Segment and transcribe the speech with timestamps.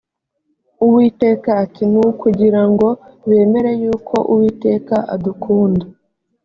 [0.85, 2.87] uwiteka ati ni ukugira ngo
[3.29, 5.85] bemere yuko uwiteka adukunda